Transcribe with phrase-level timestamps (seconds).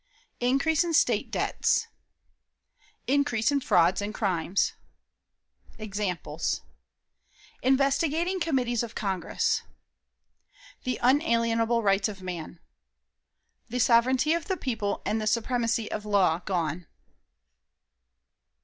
[0.39, 1.85] Increase in State Debts.
[3.05, 4.73] Increase in Frauds and Crimes.
[5.77, 6.61] Examples.
[7.61, 9.61] Investigating Committees of Congress.
[10.85, 12.59] The Unalienable Rights of Man.
[13.69, 16.87] The Sovereignty of the People and the Supremacy of Law gone.